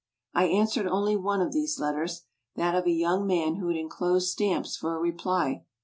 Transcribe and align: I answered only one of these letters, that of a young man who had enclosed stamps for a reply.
I 0.33 0.45
answered 0.45 0.87
only 0.87 1.15
one 1.15 1.41
of 1.43 1.51
these 1.51 1.77
letters, 1.77 2.23
that 2.55 2.73
of 2.73 2.87
a 2.87 2.91
young 2.91 3.27
man 3.27 3.57
who 3.57 3.67
had 3.67 3.77
enclosed 3.77 4.29
stamps 4.29 4.75
for 4.75 4.95
a 4.95 4.99
reply. 4.99 5.63